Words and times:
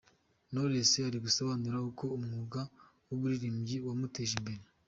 Knowless 0.49 0.93
ari 1.07 1.17
gusobanura 1.25 1.77
uko 1.89 2.03
umwuga 2.17 2.59
w’uburirimbyi 3.07 3.75
wamuteje 3.87 4.33
imbere. 4.39 4.63